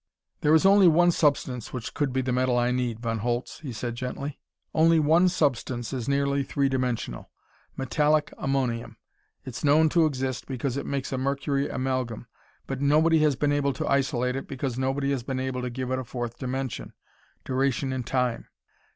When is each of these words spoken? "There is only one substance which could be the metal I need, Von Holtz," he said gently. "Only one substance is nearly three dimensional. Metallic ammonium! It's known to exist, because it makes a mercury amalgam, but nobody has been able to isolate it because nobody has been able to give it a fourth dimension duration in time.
"There 0.39 0.55
is 0.55 0.65
only 0.65 0.87
one 0.87 1.11
substance 1.11 1.71
which 1.71 1.93
could 1.93 2.11
be 2.11 2.23
the 2.23 2.31
metal 2.31 2.57
I 2.57 2.71
need, 2.71 3.01
Von 3.01 3.19
Holtz," 3.19 3.59
he 3.59 3.71
said 3.71 3.93
gently. 3.93 4.39
"Only 4.73 4.99
one 4.99 5.29
substance 5.29 5.93
is 5.93 6.09
nearly 6.09 6.41
three 6.41 6.69
dimensional. 6.69 7.29
Metallic 7.77 8.33
ammonium! 8.39 8.97
It's 9.45 9.63
known 9.63 9.89
to 9.89 10.07
exist, 10.07 10.47
because 10.47 10.75
it 10.75 10.87
makes 10.87 11.11
a 11.13 11.19
mercury 11.19 11.69
amalgam, 11.69 12.25
but 12.65 12.81
nobody 12.81 13.19
has 13.19 13.35
been 13.35 13.51
able 13.51 13.73
to 13.73 13.87
isolate 13.87 14.35
it 14.35 14.47
because 14.47 14.75
nobody 14.75 15.11
has 15.11 15.21
been 15.21 15.39
able 15.39 15.61
to 15.61 15.69
give 15.69 15.91
it 15.91 15.99
a 15.99 16.03
fourth 16.03 16.39
dimension 16.39 16.93
duration 17.45 17.93
in 17.93 18.01
time. 18.01 18.47